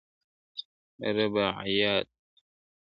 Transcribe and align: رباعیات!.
رباعیات!. 1.19 2.07